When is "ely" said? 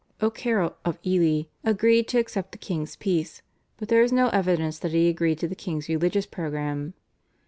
1.05-1.43